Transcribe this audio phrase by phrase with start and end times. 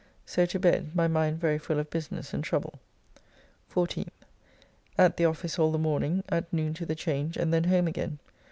[0.25, 2.79] So to bed, my mind very full of business and trouble.
[3.71, 4.07] 14th.
[4.97, 8.17] At the office all the morning, at noon to the Change, and then home again.